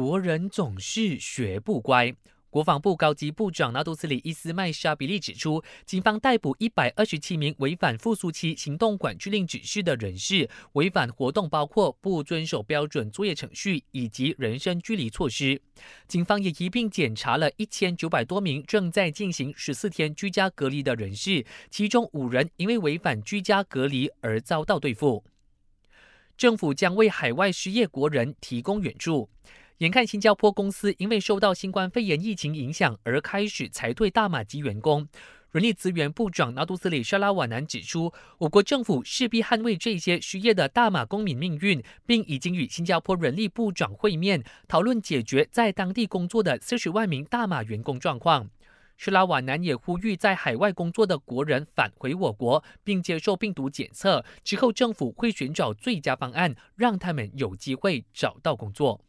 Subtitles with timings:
[0.00, 2.14] 国人总是学不乖。
[2.48, 15.60] 国防部高级部长纳杜斯里伊斯麦沙比利指出，警方逮捕一百二十七名违反复苏期行动管制令指示的人士，违反活动包括不遵守标准作业程序以及人身距离措施。
[16.08, 25.22] 警方也一并检查了一千九百多名正在进行十四天居家隔离的人士，其中五人因为违反居家隔离而遭到对付。
[26.38, 29.28] 政府将为海外失业国人提供援助。
[29.80, 35.08] 眼看新加坡公司因为受到新冠肺炎疫情影响而开始裁退大马籍员工，
[35.52, 48.50] 人力资源部长纳杜斯里沙拉瓦南指出，我国政府势必捍卫这些失业的大马公民命运，并已经与新加坡人力部长会面，讨论解决在当地工作的四十万名大马员工状况。
[48.98, 59.02] 沙拉瓦南也呼吁在海外工作的国人返回我国，并接受病毒检测之后，政府会寻找最佳方案，让他们有机会找到工作。